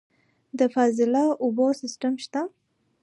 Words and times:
د 0.57 0.59
فاضله 0.73 1.23
اوبو 1.43 1.67
سیستم 1.81 2.13
شته؟ 2.23 2.41